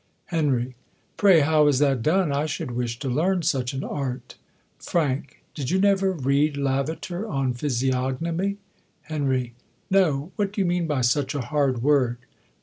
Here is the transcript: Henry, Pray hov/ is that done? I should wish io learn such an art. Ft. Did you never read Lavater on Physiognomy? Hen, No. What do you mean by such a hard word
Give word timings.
Henry, 0.25 0.73
Pray 1.15 1.41
hov/ 1.41 1.67
is 1.67 1.77
that 1.77 2.01
done? 2.01 2.31
I 2.33 2.47
should 2.47 2.71
wish 2.71 2.97
io 3.05 3.09
learn 3.11 3.43
such 3.43 3.71
an 3.73 3.83
art. 3.83 4.33
Ft. 4.79 5.33
Did 5.53 5.69
you 5.69 5.79
never 5.79 6.11
read 6.11 6.57
Lavater 6.57 7.27
on 7.29 7.53
Physiognomy? 7.53 8.57
Hen, 9.03 9.51
No. 9.91 10.31
What 10.37 10.53
do 10.53 10.59
you 10.61 10.65
mean 10.65 10.87
by 10.87 11.01
such 11.01 11.35
a 11.35 11.41
hard 11.41 11.83
word 11.83 12.17